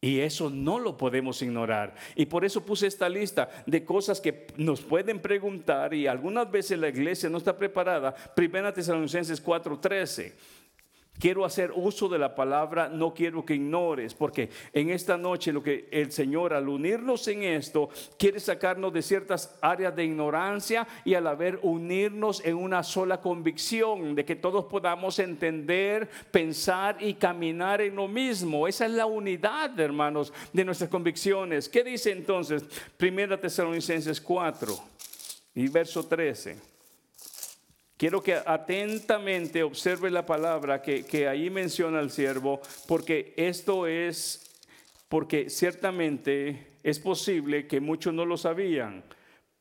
[0.00, 1.94] Y eso no lo podemos ignorar.
[2.14, 6.78] Y por eso puse esta lista de cosas que nos pueden preguntar y algunas veces
[6.78, 8.14] la iglesia no está preparada.
[8.14, 10.34] Primera Tesalonicenses 4:13.
[11.18, 15.62] Quiero hacer uso de la palabra, no quiero que ignores, porque en esta noche lo
[15.62, 21.14] que el Señor al unirnos en esto quiere sacarnos de ciertas áreas de ignorancia y
[21.14, 27.80] al haber unirnos en una sola convicción de que todos podamos entender, pensar y caminar
[27.80, 28.66] en lo mismo.
[28.66, 31.68] Esa es la unidad, hermanos, de nuestras convicciones.
[31.68, 32.64] ¿Qué dice entonces
[32.96, 34.76] Primera Tesalonicenses 4
[35.54, 36.73] y verso 13?
[37.96, 44.50] Quiero que atentamente observe la palabra que, ahí menciona el siervo, porque esto es,
[45.08, 49.04] porque ciertamente es posible que muchos no lo sabían,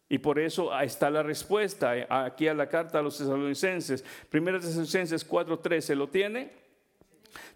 [0.10, 4.04] Y por eso está la respuesta eh, aquí a la carta a los tesalonicenses.
[4.30, 6.52] Primera tesalonicenses 4:13, ¿lo tiene?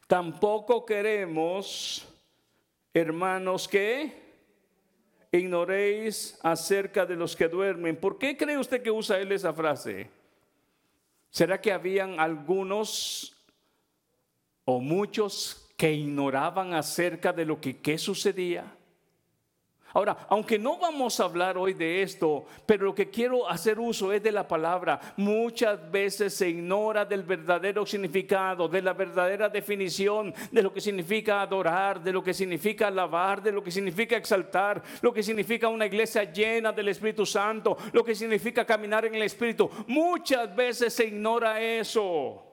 [0.07, 2.07] Tampoco queremos,
[2.93, 4.11] hermanos, que
[5.31, 7.95] ignoréis acerca de los que duermen.
[7.95, 10.16] ¿Por qué cree usted que usa él esa frase?
[11.29, 13.45] ¿Será que habían algunos
[14.65, 18.76] o muchos que ignoraban acerca de lo que ¿qué sucedía?
[19.97, 24.13] Ahora, aunque no vamos a hablar hoy de esto, pero lo que quiero hacer uso
[24.13, 24.99] es de la palabra.
[25.17, 31.41] Muchas veces se ignora del verdadero significado, de la verdadera definición de lo que significa
[31.41, 35.87] adorar, de lo que significa alabar, de lo que significa exaltar, lo que significa una
[35.87, 39.67] iglesia llena del Espíritu Santo, lo que significa caminar en el Espíritu.
[39.87, 42.46] Muchas veces se ignora eso.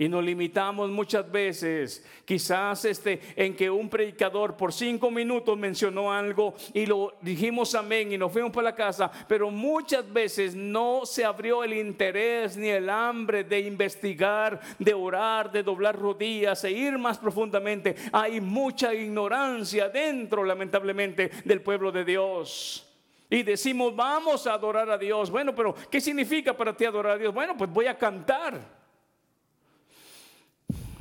[0.00, 6.12] Y nos limitamos muchas veces, quizás este, en que un predicador por cinco minutos mencionó
[6.12, 11.04] algo y lo dijimos amén y nos fuimos para la casa, pero muchas veces no
[11.04, 16.70] se abrió el interés ni el hambre de investigar, de orar, de doblar rodillas e
[16.70, 17.96] ir más profundamente.
[18.12, 22.86] Hay mucha ignorancia dentro, lamentablemente, del pueblo de Dios.
[23.28, 25.28] Y decimos, vamos a adorar a Dios.
[25.28, 27.34] Bueno, pero ¿qué significa para ti adorar a Dios?
[27.34, 28.77] Bueno, pues voy a cantar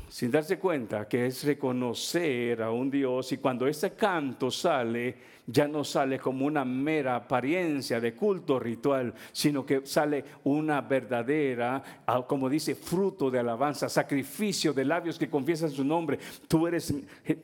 [0.09, 5.15] sin darse cuenta que es reconocer a un Dios y cuando ese canto sale,
[5.45, 12.03] ya no sale como una mera apariencia de culto ritual, sino que sale una verdadera,
[12.05, 16.19] ah, como dice, fruto de alabanza, sacrificio de labios que confiesan su nombre.
[16.47, 16.93] Tú eres,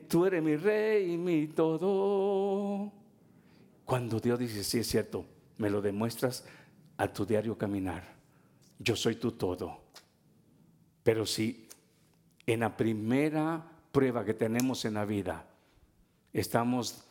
[0.08, 2.92] tú eres mi rey y mi todo.
[3.84, 5.26] Cuando Dios dice, sí es cierto,
[5.58, 6.44] me lo demuestras
[6.96, 8.14] a tu diario caminar.
[8.78, 9.84] Yo soy tu todo.
[11.02, 11.63] Pero si
[12.46, 15.46] en la primera prueba que tenemos en la vida,
[16.32, 17.04] estamos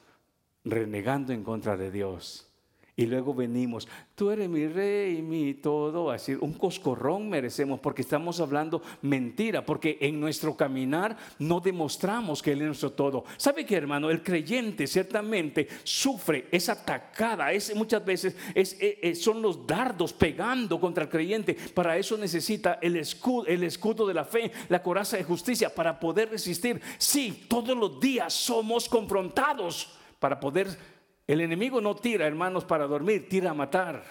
[0.64, 2.53] renegando en contra de Dios.
[2.96, 8.40] Y luego venimos, tú eres mi rey, mi todo, así un coscorrón merecemos porque estamos
[8.40, 13.24] hablando mentira, porque en nuestro caminar no demostramos que Él es nuestro todo.
[13.38, 14.12] ¿Sabe qué, hermano?
[14.12, 20.14] El creyente ciertamente sufre, es atacada, es, muchas veces es, eh, eh, son los dardos
[20.14, 21.58] pegando contra el creyente.
[21.74, 26.00] Para eso necesita el escudo, el escudo de la fe, la coraza de justicia, para
[26.00, 26.80] poder resistir.
[27.00, 30.93] Sí, todos los días somos confrontados para poder
[31.28, 34.04] el enemigo no tira, hermanos, para dormir, tira a matar,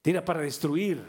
[0.00, 1.02] tira para destruir.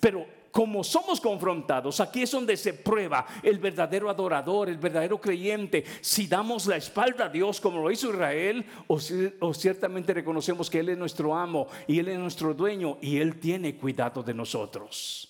[0.00, 5.84] Pero como somos confrontados, aquí es donde se prueba el verdadero adorador, el verdadero creyente,
[6.00, 8.98] si damos la espalda a Dios como lo hizo Israel, o,
[9.40, 13.38] o, ciertamente reconocemos que Él es nuestro amo y Él es nuestro dueño y Él
[13.38, 15.29] tiene cuidado de nosotros.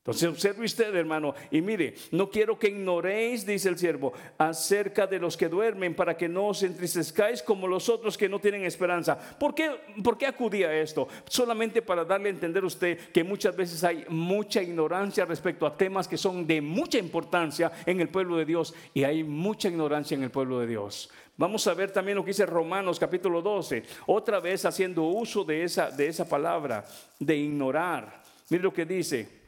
[0.00, 5.18] Entonces observe usted, hermano, y mire, no quiero que ignoréis, dice el siervo, acerca de
[5.18, 9.18] los que duermen, para que no os entristezcáis como los otros que no tienen esperanza.
[9.38, 9.70] ¿Por qué,
[10.02, 11.06] ¿Por qué acudía a esto?
[11.28, 15.76] Solamente para darle a entender a usted que muchas veces hay mucha ignorancia respecto a
[15.76, 20.14] temas que son de mucha importancia en el pueblo de Dios y hay mucha ignorancia
[20.14, 21.10] en el pueblo de Dios.
[21.36, 25.62] Vamos a ver también lo que dice Romanos capítulo 12, otra vez haciendo uso de
[25.62, 26.86] esa, de esa palabra,
[27.18, 28.22] de ignorar.
[28.48, 29.39] Mire lo que dice.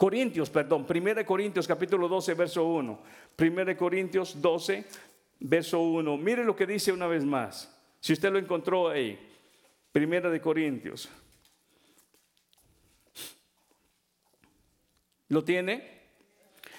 [0.00, 3.00] Corintios, perdón, 1 Corintios capítulo 12, verso 1.
[3.38, 4.86] 1 Corintios 12,
[5.40, 6.16] verso 1.
[6.16, 7.70] Mire lo que dice una vez más.
[8.00, 9.18] Si usted lo encontró ahí.
[9.92, 11.10] Primera de Corintios.
[15.28, 16.00] ¿Lo tiene?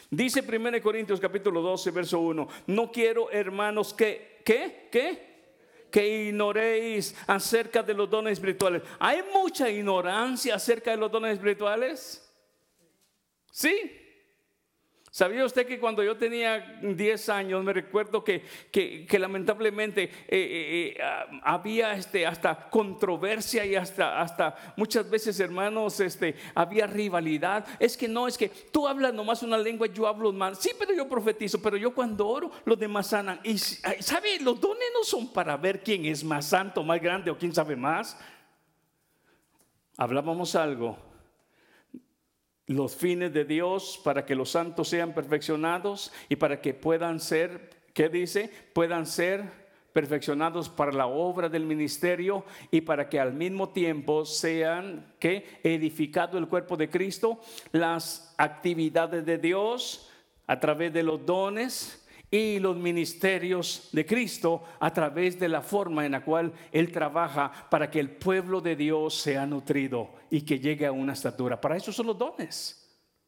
[0.09, 2.47] Dice 1 Corintios capítulo 12, verso 1.
[2.65, 4.89] No quiero, hermanos, que, ¿qué?
[4.91, 5.43] ¿Qué?
[5.91, 8.81] Que ignoréis acerca de los dones espirituales.
[8.97, 12.30] ¿Hay mucha ignorancia acerca de los dones espirituales?
[13.51, 13.97] Sí.
[15.13, 18.45] ¿Sabía usted que cuando yo tenía 10 años me recuerdo que,
[19.19, 25.99] lamentablemente eh, eh, eh, ah, había este, hasta controversia y hasta, hasta muchas veces hermanos
[25.99, 27.65] este, había rivalidad?
[27.77, 30.59] Es que no, es que tú hablas nomás una lengua, yo hablo más.
[30.59, 33.41] Sí, pero yo profetizo, pero yo cuando oro los demás sanan.
[33.43, 34.39] Y ¿sabe?
[34.39, 37.75] Los dones no son para ver quién es más santo, más grande o quién sabe
[37.75, 38.17] más.
[39.97, 41.10] Hablábamos algo
[42.71, 47.69] los fines de Dios para que los santos sean perfeccionados y para que puedan ser,
[47.93, 48.49] ¿qué dice?
[48.73, 49.61] Puedan ser
[49.93, 56.37] perfeccionados para la obra del ministerio y para que al mismo tiempo sean que edificado
[56.37, 60.09] el cuerpo de Cristo, las actividades de Dios
[60.47, 62.00] a través de los dones
[62.33, 67.51] y los ministerios de Cristo a través de la forma en la cual Él trabaja
[67.69, 71.59] para que el pueblo de Dios sea nutrido y que llegue a una estatura.
[71.59, 72.77] Para eso son los dones.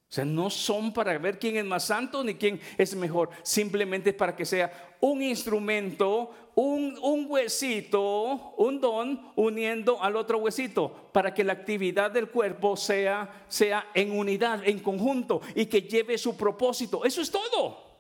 [0.09, 3.31] O sea, no son para ver quién es más santo ni quién es mejor.
[3.41, 11.09] Simplemente para que sea un instrumento, un, un, huesito, un don uniendo al otro huesito.
[11.11, 16.17] Para que la actividad del cuerpo sea, sea en unidad, en conjunto y que lleve
[16.17, 17.03] su propósito.
[17.03, 17.92] Eso es todo.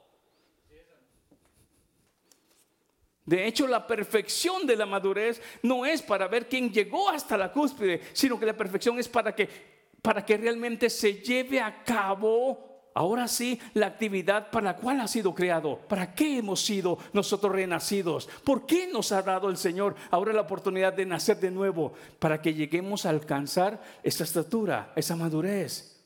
[3.25, 7.51] De hecho, la perfección de la madurez no es para ver quién llegó hasta la
[7.51, 12.89] cúspide, sino que la perfección es para que para que realmente se lleve a cabo,
[12.93, 15.79] ahora sí, la actividad para la cual ha sido creado.
[15.87, 18.27] ¿Para qué hemos sido nosotros renacidos?
[18.43, 21.93] ¿Por qué nos ha dado el Señor ahora la oportunidad de nacer de nuevo?
[22.19, 26.03] Para que lleguemos a alcanzar esa estatura, esa madurez,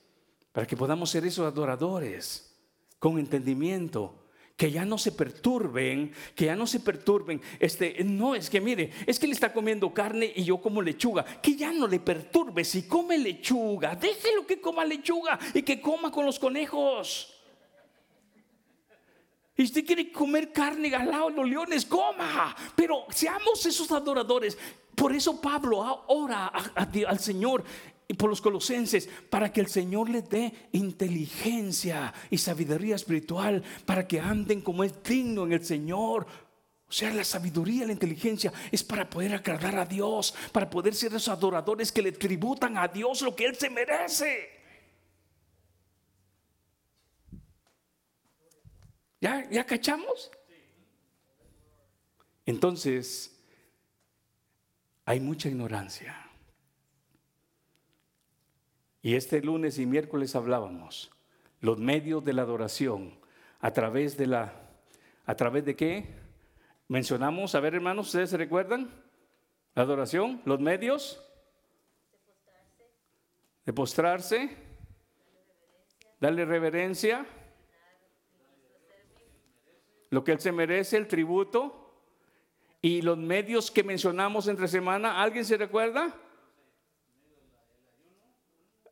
[0.52, 2.56] para que podamos ser esos adoradores
[3.00, 4.27] con entendimiento
[4.58, 7.40] que ya no se perturben, que ya no se perturben.
[7.60, 11.24] Este, no es que mire, es que él está comiendo carne y yo como lechuga,
[11.24, 16.12] que ya no le perturbe si come lechuga, déjelo que coma lechuga y que coma
[16.12, 17.36] con los conejos.
[19.56, 22.56] Y usted quiere comer carne de los leones, coma.
[22.76, 24.58] Pero seamos esos adoradores.
[24.96, 27.64] Por eso Pablo ora al Señor
[28.08, 34.08] y por los colosenses, para que el Señor les dé inteligencia y sabiduría espiritual, para
[34.08, 36.26] que anden como es digno en el Señor.
[36.88, 41.10] O sea, la sabiduría, la inteligencia es para poder agradar a Dios, para poder ser
[41.10, 44.52] esos adoradores que le tributan a Dios lo que Él se merece.
[49.20, 50.32] ¿Ya, ya cachamos?
[52.46, 53.38] Entonces,
[55.04, 56.27] hay mucha ignorancia.
[59.08, 61.10] Y este lunes y miércoles hablábamos
[61.62, 63.18] los medios de la adoración
[63.62, 64.54] a través de la
[65.26, 66.14] a través de qué?
[66.90, 68.90] Mencionamos, a ver hermanos, ¿ustedes se recuerdan?
[69.76, 71.26] La adoración, los medios
[73.66, 74.58] de postrarse,
[76.20, 77.26] darle reverencia,
[80.10, 81.94] lo que él se merece, el tributo
[82.82, 86.14] y los medios que mencionamos entre semana, ¿alguien se recuerda?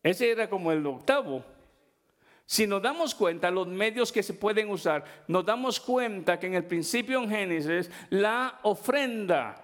[0.06, 1.44] Ese era como el octavo.
[2.46, 6.54] Si nos damos cuenta, los medios que se pueden usar, nos damos cuenta que en
[6.54, 9.64] el principio en Génesis, la ofrenda,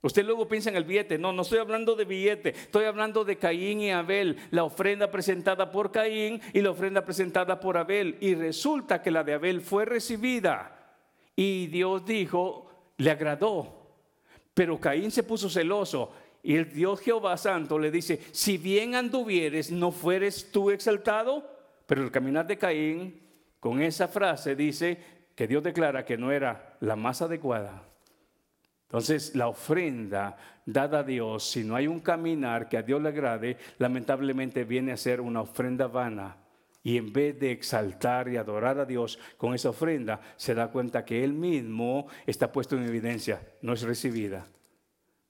[0.00, 1.18] Usted luego piensa en el billete.
[1.18, 2.50] No, no estoy hablando de billete.
[2.50, 4.36] Estoy hablando de Caín y Abel.
[4.52, 8.16] La ofrenda presentada por Caín y la ofrenda presentada por Abel.
[8.20, 10.94] Y resulta que la de Abel fue recibida.
[11.34, 13.88] Y Dios dijo, le agradó.
[14.54, 16.12] Pero Caín se puso celoso
[16.48, 21.46] y el Dios Jehová Santo le dice, si bien anduvieres, no fueres tú exaltado.
[21.84, 23.20] Pero el caminar de Caín,
[23.60, 24.96] con esa frase, dice
[25.34, 27.82] que Dios declara que no era la más adecuada.
[28.84, 33.10] Entonces, la ofrenda dada a Dios, si no hay un caminar que a Dios le
[33.10, 36.38] agrade, lamentablemente viene a ser una ofrenda vana.
[36.82, 41.04] Y en vez de exaltar y adorar a Dios con esa ofrenda, se da cuenta
[41.04, 44.46] que Él mismo está puesto en evidencia, no es recibida.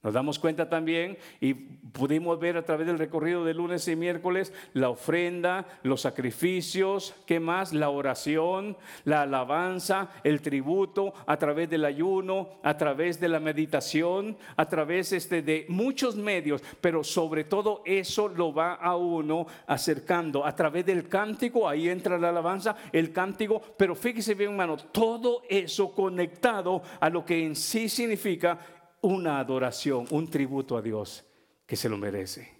[0.00, 4.52] Nos damos cuenta también y pudimos ver a través del recorrido de lunes y miércoles
[4.72, 7.72] la ofrenda, los sacrificios, ¿qué más?
[7.72, 14.37] La oración, la alabanza, el tributo, a través del ayuno, a través de la meditación,
[14.56, 20.46] a través este, de muchos medios, pero sobre todo eso lo va a uno acercando
[20.46, 25.42] a través del cántico, ahí entra la alabanza, el cántico, pero fíjese bien hermano, todo
[25.48, 28.58] eso conectado a lo que en sí significa
[29.02, 31.24] una adoración, un tributo a Dios
[31.66, 32.52] que se lo merece.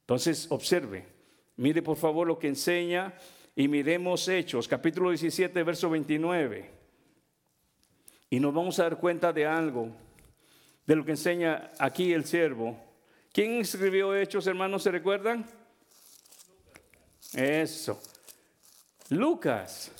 [0.00, 1.06] Entonces, observe,
[1.56, 3.14] mire por favor lo que enseña
[3.54, 6.70] y miremos Hechos, capítulo 17, verso 29.
[8.30, 9.90] Y nos vamos a dar cuenta de algo,
[10.86, 12.78] de lo que enseña aquí el siervo.
[13.32, 14.82] ¿Quién escribió Hechos, hermanos?
[14.82, 15.44] ¿Se recuerdan?
[17.34, 18.00] Eso.
[19.10, 19.92] Lucas.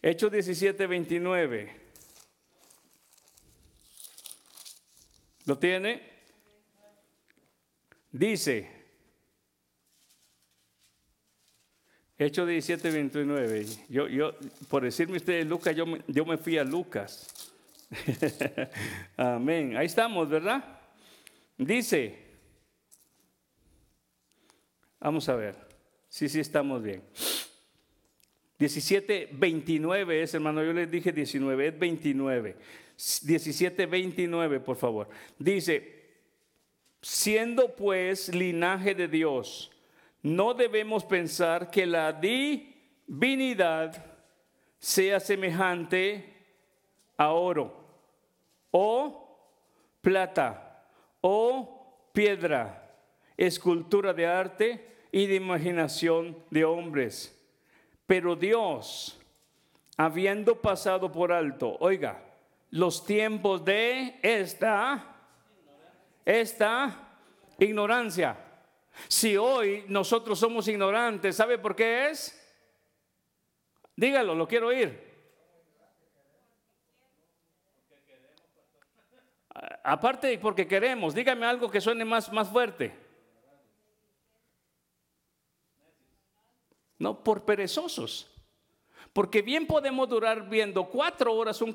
[0.00, 1.83] Hechos 17, 29.
[5.44, 6.02] ¿Lo tiene?
[8.10, 8.84] Dice,
[12.16, 13.66] Hecho 17, 29.
[13.88, 14.34] Yo, yo,
[14.68, 17.52] por decirme ustedes Lucas, yo, yo me fui a Lucas.
[19.16, 19.76] Amén.
[19.76, 20.80] Ahí estamos, ¿verdad?
[21.58, 22.16] Dice,
[25.00, 25.56] vamos a ver,
[26.08, 27.02] sí, sí estamos bien.
[28.58, 32.56] 17, 29 es, hermano, yo les dije 19, es 29.
[32.96, 35.08] 17, 29, por favor.
[35.38, 36.04] Dice,
[37.02, 39.70] siendo pues linaje de Dios,
[40.22, 44.04] no debemos pensar que la divinidad
[44.78, 46.32] sea semejante
[47.16, 47.84] a oro
[48.70, 49.38] o
[50.00, 50.82] plata
[51.20, 52.96] o piedra,
[53.36, 57.34] escultura de arte y de imaginación de hombres.
[58.06, 59.18] Pero Dios,
[59.96, 62.22] habiendo pasado por alto, oiga,
[62.74, 65.16] los tiempos de esta,
[66.24, 67.20] esta
[67.60, 68.36] ignorancia.
[69.06, 72.36] Si hoy nosotros somos ignorantes, ¿sabe por qué es?
[73.94, 75.00] Dígalo, lo quiero oír.
[79.84, 82.92] Aparte de porque queremos, dígame algo que suene más, más fuerte.
[86.98, 88.33] No, por perezosos.
[89.14, 91.72] Porque bien podemos durar viendo cuatro horas un,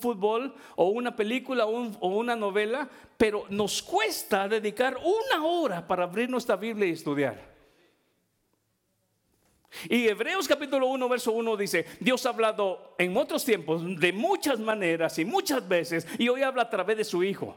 [0.00, 6.30] fútbol o una película o, una novela, pero nos cuesta dedicar una hora para abrir
[6.30, 7.52] nuestra Biblia y estudiar.
[9.88, 14.60] Y Hebreos capítulo 1, verso 1 dice, Dios ha hablado en otros tiempos de muchas
[14.60, 17.56] maneras y muchas veces, y hoy habla a través de su Hijo.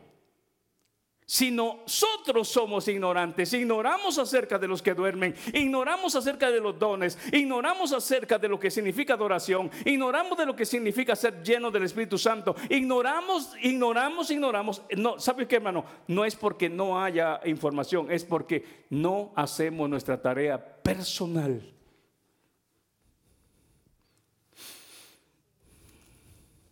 [1.29, 7.19] Si nosotros somos ignorantes, ignoramos acerca de los que duermen, ignoramos acerca de los dones,
[7.33, 11.83] ignoramos acerca de lo que significa adoración, ignoramos de lo que significa ser lleno del
[11.83, 14.81] Espíritu Santo, ignoramos, ignoramos, ignoramos.
[14.95, 15.83] No, ¿sabe qué, hermano?
[16.07, 21.61] No es porque no haya información, es porque no hacemos nuestra tarea personal.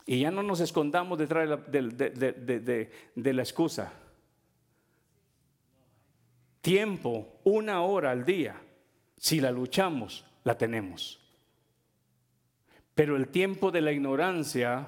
[0.06, 3.92] Y ya no nos escondamos detrás de la, excusa.
[6.66, 8.60] Tiempo, una hora al día,
[9.18, 11.20] si la luchamos, la tenemos.
[12.96, 14.88] Pero el tiempo de la ignorancia,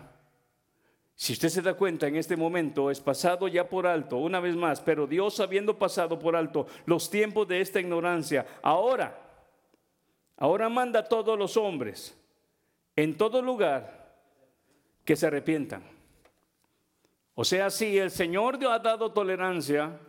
[1.14, 4.56] si usted se da cuenta en este momento, es pasado ya por alto, una vez
[4.56, 9.16] más, pero Dios habiendo pasado por alto los tiempos de esta ignorancia, ahora,
[10.38, 12.18] ahora manda a todos los hombres,
[12.96, 14.16] en todo lugar,
[15.06, 15.84] que se arrepientan.
[17.36, 20.00] O sea, si el Señor ha dado tolerancia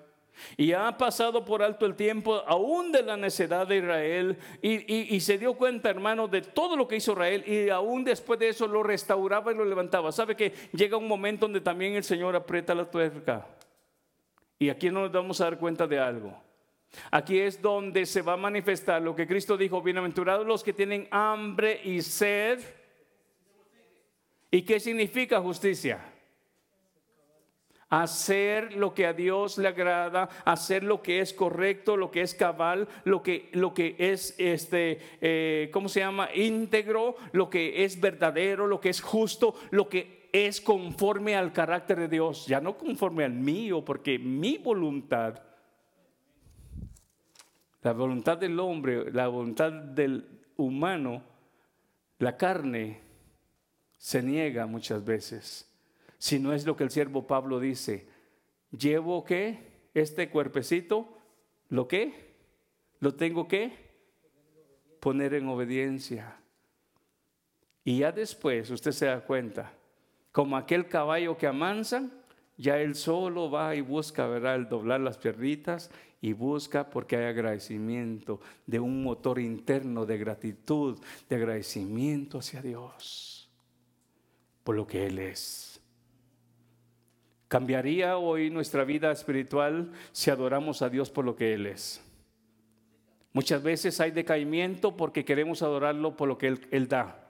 [0.57, 5.39] y ha pasado por alto el tiempo aún de la necedad de Israel y, se
[5.39, 8.83] dio cuenta, hermano, de todo lo que hizo Israel y aún después de eso lo
[8.83, 10.13] restauraba y lo levantaba.
[10.13, 13.47] ¿Sabe que llega un momento donde también el Señor aprieta la tuerca?
[14.59, 16.35] Y aquí no nos vamos a dar cuenta de algo.
[17.11, 21.07] Aquí es donde se va a manifestar lo que Cristo dijo, bienaventurados los que tienen
[21.11, 22.61] hambre y sed
[24.51, 26.01] ¿Y qué significa justicia?
[27.91, 32.35] Hacer lo que a Dios le agrada, hacer lo que es correcto, lo que es
[32.35, 36.29] cabal, lo que, lo que es, este, eh, ¿cómo se llama?
[36.35, 41.99] Íntegro, lo que es verdadero, lo que es justo, lo que es conforme al carácter
[41.99, 45.43] de Dios, ya no conforme al mío, porque mi voluntad,
[47.83, 50.27] la voluntad del hombre, la voluntad del
[50.57, 51.23] humano,
[52.19, 53.01] la carne,
[53.97, 55.68] se niega muchas veces.
[56.19, 58.07] Si no es lo que el siervo Pablo dice,
[58.77, 59.59] llevo que
[59.95, 61.09] este cuerpecito,
[61.69, 62.35] ¿lo qué?
[63.01, 63.73] Lo tengo que
[65.01, 66.37] poner en obediencia.
[67.85, 69.73] Y ya después usted se da cuenta,
[70.33, 72.11] como aquel caballo que amansa,
[72.57, 74.57] ya él solo va y busca, ¿verdad?
[74.57, 75.91] El doblar las piernitas
[76.21, 80.99] y busca porque hay agradecimiento de un motor interno de gratitud,
[81.29, 83.39] de agradecimiento hacia Dios
[84.69, 85.68] por lo que Él es.
[87.49, 92.05] ¿Cambiaría hoy nuestra vida espiritual si adoramos a Dios por lo que Él es?
[93.33, 97.25] Muchas veces hay decaimiento porque queremos adorarlo por lo que Él, da.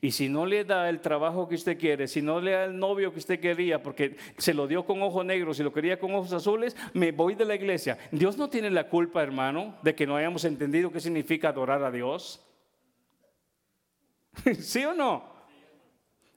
[0.00, 2.78] Y si no le da el trabajo que usted quiere, si no le da el
[2.78, 6.14] novio que usted quería, porque se lo dio con ojos negros y lo quería con
[6.14, 7.98] ojos azules, me voy de la iglesia.
[8.12, 11.90] Dios no tiene la culpa, hermano, de que no hayamos entendido qué significa adorar a
[11.90, 12.44] Dios.
[14.60, 15.24] ¿Sí o no?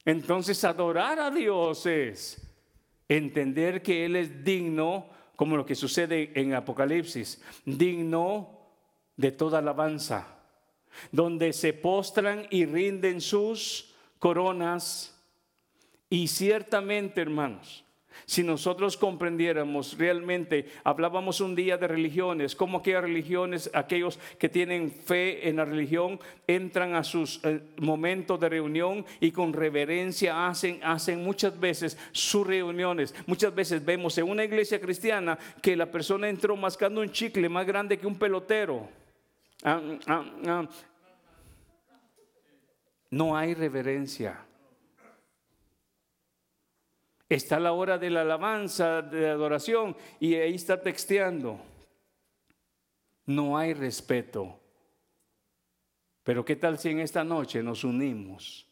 [0.06, 2.51] Entonces adorar a Dios es
[3.18, 5.06] entender que Él es digno,
[5.36, 8.58] como lo que sucede en Apocalipsis, digno
[9.18, 10.40] de toda alabanza,
[11.12, 15.18] donde se postran y rinden sus coronas.
[16.10, 17.84] Y ciertamente, hermanos,
[18.26, 24.92] si nosotros comprendiéramos realmente, hablábamos un día de religiones, cómo aquellas religiones, aquellos que tienen
[24.92, 30.80] fe en la religión, entran a sus eh, momentos de reunión y con reverencia hacen,
[30.84, 33.14] hacen muchas veces sus reuniones.
[33.26, 37.66] Muchas veces vemos en una iglesia cristiana que la persona entró mascando un chicle más
[37.66, 38.90] grande que un pelotero.
[39.64, 40.70] Ah, ah, ah.
[43.12, 44.46] No hay reverencia.
[47.32, 51.62] Está la hora de la alabanza, de adoración, y ahí está texteando.
[53.26, 54.60] No hay respeto.
[56.24, 58.68] Pero ¿qué tal si en esta noche nos unimos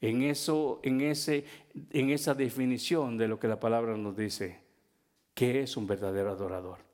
[0.00, 1.44] en, eso, en, ese,
[1.90, 4.60] en esa definición de lo que la palabra nos dice?
[5.34, 6.87] que es un verdadero adorador?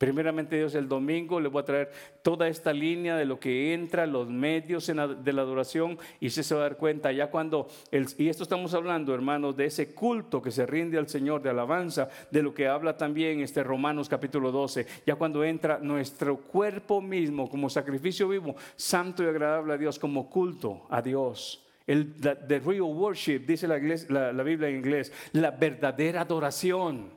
[0.00, 1.92] Primeramente Dios, el domingo le voy a traer
[2.22, 6.62] toda esta línea de lo que entra, los medios de la adoración, y se va
[6.62, 10.52] a dar cuenta ya cuando, el, y esto estamos hablando, hermanos, de ese culto que
[10.52, 14.86] se rinde al Señor de alabanza, de lo que habla también este Romanos capítulo 12,
[15.04, 20.30] ya cuando entra nuestro cuerpo mismo como sacrificio vivo, santo y agradable a Dios, como
[20.30, 21.62] culto a Dios.
[21.86, 27.10] El the real worship, dice la, la Biblia en inglés, la verdadera adoración.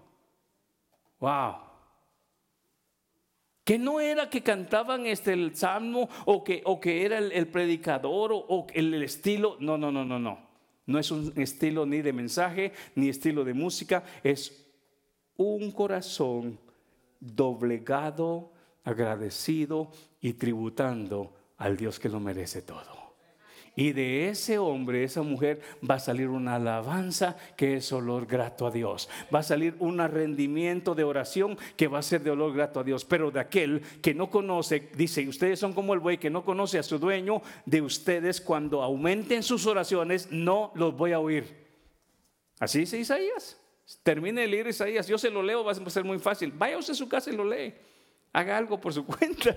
[1.22, 1.73] Wow.
[3.64, 8.32] Que no era que cantaban este el salmo o que, o que era el, predicador
[8.34, 9.58] o, el, el estilo.
[9.60, 10.40] No, no, no, no, no.
[10.86, 14.04] No es un estilo ni de mensaje ni estilo de música.
[14.24, 14.68] Es
[15.38, 16.60] un corazón
[17.20, 18.52] doblegado,
[18.84, 23.03] agradecido y tributando al Dios que lo merece todo.
[23.76, 28.68] Y de ese hombre, esa mujer, va a salir una alabanza que es olor grato
[28.68, 29.10] a Dios.
[29.34, 32.84] Va a salir un rendimiento de oración que va a ser de olor grato a
[32.84, 33.04] Dios.
[33.04, 36.78] Pero de aquel que no conoce, dice, ustedes son como el buey que no conoce
[36.78, 41.64] a su dueño, de ustedes cuando aumenten sus oraciones, no los voy a oír.
[42.60, 43.60] Así dice Isaías.
[44.04, 45.08] Termine de leer Isaías.
[45.08, 46.52] Yo se lo leo, va a ser muy fácil.
[46.52, 47.74] Vaya a su casa y lo lee
[48.34, 49.56] haga algo por su cuenta.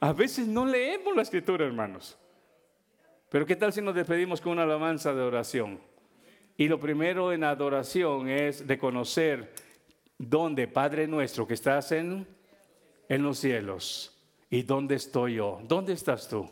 [0.00, 2.16] a veces no leemos la escritura, hermanos.
[3.32, 5.80] Pero ¿qué tal si nos despedimos con una alabanza de oración?
[6.54, 9.54] Y lo primero en adoración es reconocer
[10.18, 12.26] dónde, Padre nuestro, que estás en,
[13.08, 14.14] en los cielos.
[14.50, 15.62] ¿Y dónde estoy yo?
[15.66, 16.46] ¿Dónde estás tú?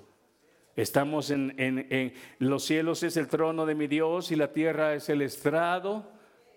[0.75, 4.95] Estamos en, en, en, los cielos es el trono de mi Dios y la tierra
[4.95, 6.11] es el estrado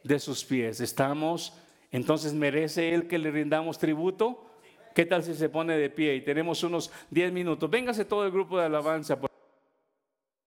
[0.06, 0.80] de sus pies.
[0.80, 1.54] Estamos,
[1.92, 4.46] entonces merece Él que le rindamos tributo.
[4.96, 7.70] ¿Qué tal si se pone de pie y tenemos unos 10 minutos?
[7.70, 9.20] Véngase todo el grupo de alabanza.